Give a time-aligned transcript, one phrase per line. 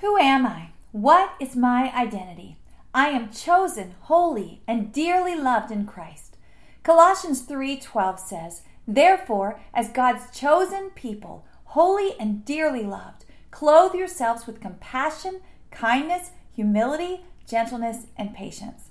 [0.00, 0.70] Who am I?
[0.92, 2.56] What is my identity?
[2.94, 6.38] I am chosen, holy, and dearly loved in Christ.
[6.82, 11.44] Colossians 3:12 says, "Therefore, as God's chosen people,
[11.76, 18.88] holy and dearly loved, clothe yourselves with compassion, kindness, humility, gentleness, and patience."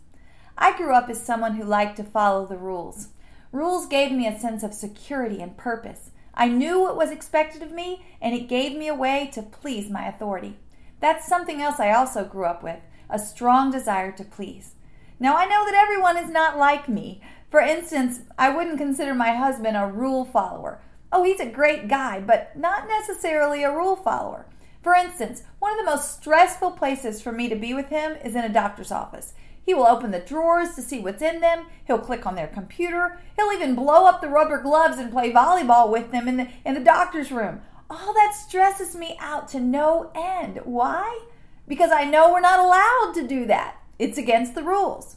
[0.59, 3.09] I grew up as someone who liked to follow the rules.
[3.51, 6.11] Rules gave me a sense of security and purpose.
[6.35, 9.89] I knew what was expected of me, and it gave me a way to please
[9.89, 10.59] my authority.
[10.99, 12.79] That's something else I also grew up with
[13.09, 14.75] a strong desire to please.
[15.19, 17.21] Now, I know that everyone is not like me.
[17.49, 20.79] For instance, I wouldn't consider my husband a rule follower.
[21.11, 24.45] Oh, he's a great guy, but not necessarily a rule follower.
[24.83, 28.35] For instance, one of the most stressful places for me to be with him is
[28.35, 29.33] in a doctor's office.
[29.65, 31.65] He will open the drawers to see what's in them.
[31.85, 33.19] He'll click on their computer.
[33.35, 36.75] He'll even blow up the rubber gloves and play volleyball with them in the, in
[36.75, 37.61] the doctor's room.
[37.89, 40.61] All that stresses me out to no end.
[40.63, 41.21] Why?
[41.67, 43.77] Because I know we're not allowed to do that.
[43.97, 45.15] It's against the rules.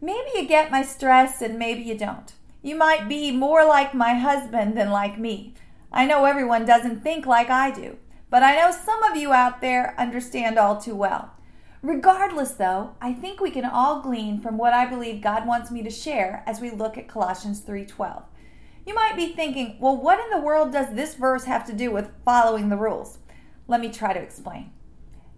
[0.00, 2.32] Maybe you get my stress and maybe you don't.
[2.62, 5.54] You might be more like my husband than like me.
[5.92, 7.96] I know everyone doesn't think like I do,
[8.28, 11.32] but I know some of you out there understand all too well.
[11.82, 15.82] Regardless, though, I think we can all glean from what I believe God wants me
[15.82, 18.24] to share as we look at Colossians 3:12.
[18.86, 21.90] You might be thinking, "Well, what in the world does this verse have to do
[21.90, 23.18] with following the rules?"
[23.68, 24.72] Let me try to explain.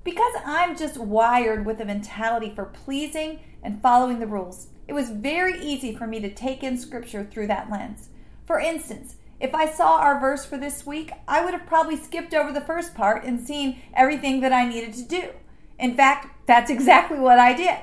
[0.04, 5.10] Because I'm just wired with a mentality for pleasing and following the rules, it was
[5.10, 8.08] very easy for me to take in scripture through that lens.
[8.44, 12.34] For instance, if I saw our verse for this week, I would have probably skipped
[12.34, 15.30] over the first part and seen everything that I needed to do.
[15.78, 17.76] In fact, that's exactly what I did.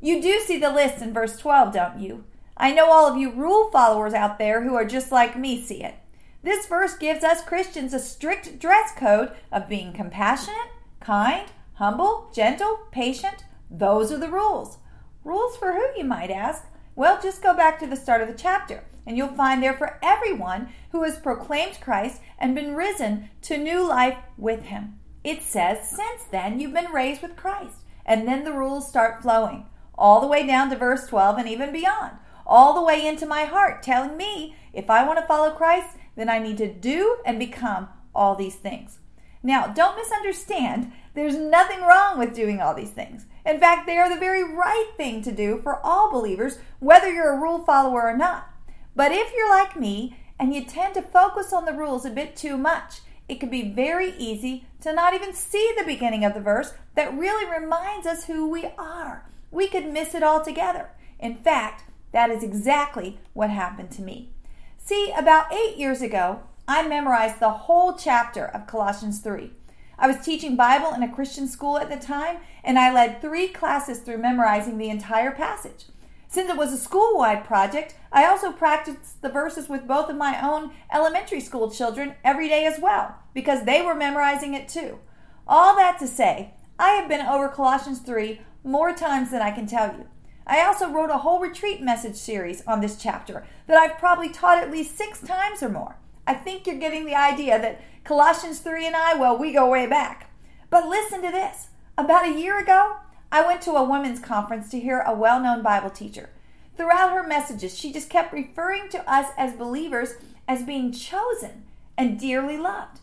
[0.00, 2.24] You do see the list in verse 12, don't you?
[2.56, 5.82] I know all of you rule followers out there who are just like me see
[5.82, 5.94] it.
[6.42, 12.80] This verse gives us Christians a strict dress code of being compassionate, kind, humble, gentle,
[12.92, 13.44] patient.
[13.70, 14.78] Those are the rules.
[15.24, 16.64] Rules for who, you might ask?
[16.94, 19.98] Well, just go back to the start of the chapter, and you'll find there for
[20.02, 25.00] everyone who has proclaimed Christ and been risen to new life with him.
[25.24, 27.78] It says, Since then you've been raised with Christ.
[28.06, 29.64] And then the rules start flowing,
[29.96, 32.12] all the way down to verse 12 and even beyond,
[32.46, 36.28] all the way into my heart, telling me if I want to follow Christ, then
[36.28, 38.98] I need to do and become all these things.
[39.42, 43.26] Now, don't misunderstand, there's nothing wrong with doing all these things.
[43.44, 47.34] In fact, they are the very right thing to do for all believers, whether you're
[47.34, 48.50] a rule follower or not.
[48.96, 52.36] But if you're like me and you tend to focus on the rules a bit
[52.36, 56.40] too much, it can be very easy to not even see the beginning of the
[56.40, 59.26] verse that really reminds us who we are.
[59.50, 60.90] We could miss it altogether.
[61.18, 61.84] In fact,
[62.14, 64.30] that is exactly what happened to me.
[64.78, 69.50] See, about eight years ago, I memorized the whole chapter of Colossians 3.
[69.98, 73.48] I was teaching Bible in a Christian school at the time, and I led three
[73.48, 75.86] classes through memorizing the entire passage.
[76.28, 80.16] Since it was a school wide project, I also practiced the verses with both of
[80.16, 85.00] my own elementary school children every day as well, because they were memorizing it too.
[85.48, 89.66] All that to say, I have been over Colossians 3 more times than I can
[89.66, 90.06] tell you.
[90.46, 94.58] I also wrote a whole retreat message series on this chapter that I've probably taught
[94.58, 95.96] at least six times or more.
[96.26, 99.86] I think you're getting the idea that Colossians 3 and I, well, we go way
[99.86, 100.30] back.
[100.68, 101.68] But listen to this.
[101.96, 102.96] About a year ago,
[103.32, 106.30] I went to a women's conference to hear a well known Bible teacher.
[106.76, 110.14] Throughout her messages, she just kept referring to us as believers
[110.46, 111.64] as being chosen
[111.96, 113.00] and dearly loved.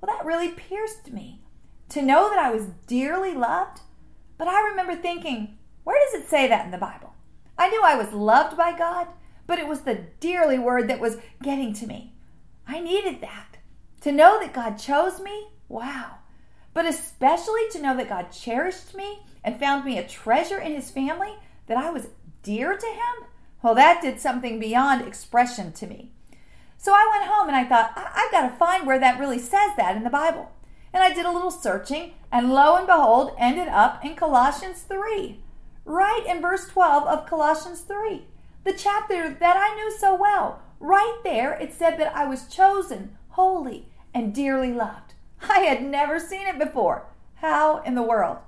[0.00, 1.40] Well, that really pierced me
[1.88, 3.80] to know that I was dearly loved.
[4.36, 7.14] But I remember thinking, where does it say that in the Bible?
[7.56, 9.08] I knew I was loved by God,
[9.46, 12.14] but it was the dearly word that was getting to me.
[12.66, 13.58] I needed that.
[14.00, 16.16] To know that God chose me, wow.
[16.72, 20.90] But especially to know that God cherished me and found me a treasure in his
[20.90, 21.34] family,
[21.66, 22.08] that I was
[22.42, 23.28] dear to him,
[23.62, 26.10] well, that did something beyond expression to me.
[26.76, 29.38] So I went home and I thought, I- have got to find where that really
[29.38, 30.52] says that in the Bible.
[30.92, 35.42] And I did a little searching, and lo and behold, ended up in Colossians 3,
[35.84, 38.26] right in verse 12 of Colossians 3,
[38.64, 40.62] the chapter that I knew so well.
[40.80, 45.14] Right there, it said that I was chosen, holy, and dearly loved.
[45.40, 47.06] I had never seen it before.
[47.36, 48.38] How in the world?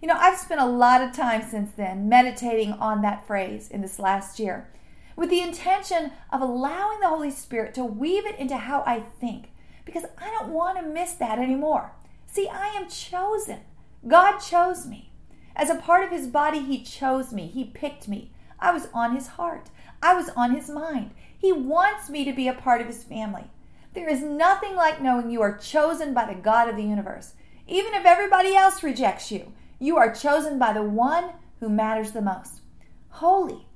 [0.00, 3.82] You know, I've spent a lot of time since then meditating on that phrase in
[3.82, 4.68] this last year
[5.16, 9.50] with the intention of allowing the Holy Spirit to weave it into how I think
[9.84, 11.92] because I don't want to miss that anymore.
[12.26, 13.60] See, I am chosen.
[14.06, 15.09] God chose me.
[15.56, 17.46] As a part of his body, he chose me.
[17.46, 18.30] He picked me.
[18.58, 19.70] I was on his heart.
[20.02, 21.12] I was on his mind.
[21.36, 23.44] He wants me to be a part of his family.
[23.92, 27.34] There is nothing like knowing you are chosen by the God of the universe.
[27.66, 32.22] Even if everybody else rejects you, you are chosen by the one who matters the
[32.22, 32.60] most.
[33.08, 33.66] Holy.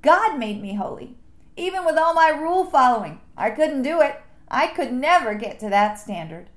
[0.00, 1.16] God made me holy.
[1.56, 4.20] Even with all my rule following, I couldn't do it.
[4.48, 6.48] I could never get to that standard.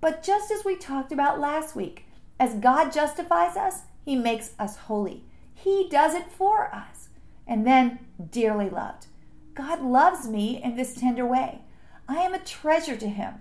[0.00, 2.06] But just as we talked about last week,
[2.38, 5.24] as God justifies us, He makes us holy.
[5.54, 7.08] He does it for us.
[7.46, 7.98] And then,
[8.30, 9.06] dearly loved.
[9.54, 11.60] God loves me in this tender way.
[12.08, 13.34] I am a treasure to Him.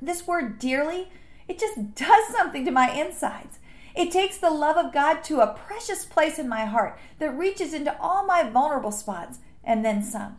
[0.00, 1.08] This word dearly,
[1.48, 3.58] it just does something to my insides.
[3.94, 7.72] It takes the love of God to a precious place in my heart that reaches
[7.72, 10.38] into all my vulnerable spots and then some.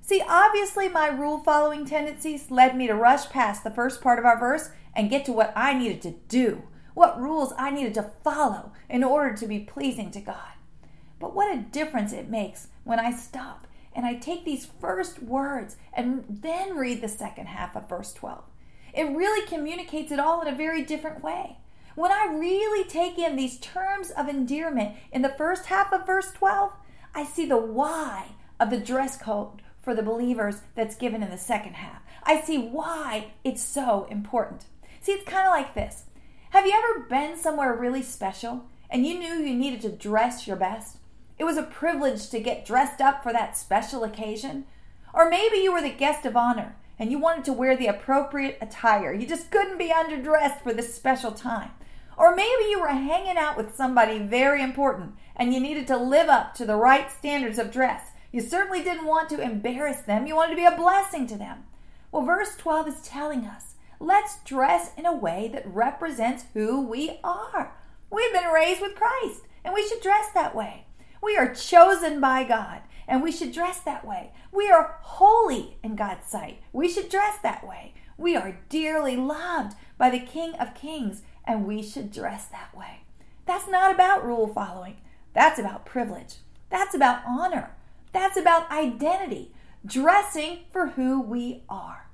[0.00, 4.24] See, obviously, my rule following tendencies led me to rush past the first part of
[4.24, 6.64] our verse and get to what I needed to do,
[6.94, 10.52] what rules I needed to follow in order to be pleasing to God.
[11.18, 15.76] But what a difference it makes when I stop and I take these first words
[15.92, 18.42] and then read the second half of verse 12.
[18.94, 21.58] It really communicates it all in a very different way.
[21.94, 26.32] When I really take in these terms of endearment in the first half of verse
[26.32, 26.72] 12,
[27.14, 28.28] I see the why
[28.58, 32.00] of the dress code for the believers that's given in the second half.
[32.22, 34.64] I see why it's so important.
[35.00, 36.04] See, it's kind of like this.
[36.52, 40.54] Have you ever been somewhere really special and you knew you needed to dress your
[40.54, 40.98] best?
[41.38, 44.66] It was a privilege to get dressed up for that special occasion.
[45.14, 48.58] Or maybe you were the guest of honor and you wanted to wear the appropriate
[48.60, 49.14] attire.
[49.14, 51.70] You just couldn't be underdressed for this special time.
[52.18, 56.28] Or maybe you were hanging out with somebody very important and you needed to live
[56.28, 58.10] up to the right standards of dress.
[58.30, 61.64] You certainly didn't want to embarrass them, you wanted to be a blessing to them.
[62.10, 63.71] Well, verse 12 is telling us
[64.02, 67.72] let's dress in a way that represents who we are.
[68.10, 70.86] We've been raised with Christ, and we should dress that way.
[71.22, 74.32] We are chosen by God, and we should dress that way.
[74.50, 76.60] We are holy in God's sight.
[76.72, 77.94] We should dress that way.
[78.18, 83.04] We are dearly loved by the King of Kings, and we should dress that way.
[83.46, 84.96] That's not about rule following.
[85.32, 86.36] That's about privilege.
[86.70, 87.70] That's about honor.
[88.12, 89.52] That's about identity,
[89.86, 92.08] dressing for who we are.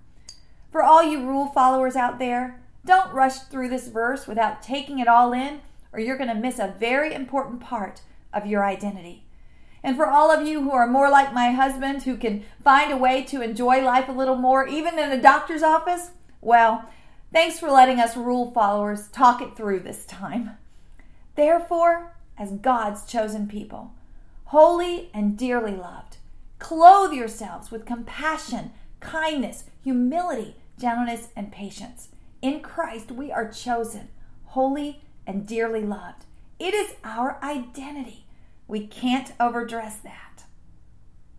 [0.71, 5.09] For all you rule followers out there, don't rush through this verse without taking it
[5.09, 5.61] all in,
[5.93, 9.25] or you're going to miss a very important part of your identity.
[9.83, 12.97] And for all of you who are more like my husband, who can find a
[12.97, 16.11] way to enjoy life a little more, even in a doctor's office,
[16.41, 16.89] well,
[17.33, 20.51] thanks for letting us rule followers talk it through this time.
[21.37, 23.93] Therefore, as God's chosen people,
[24.47, 26.17] holy and dearly loved,
[26.59, 32.09] clothe yourselves with compassion, kindness, humility, gentleness, and patience.
[32.41, 34.09] In Christ, we are chosen,
[34.47, 36.25] holy and dearly loved.
[36.59, 38.27] It is our identity.
[38.67, 40.28] We can't overdress that.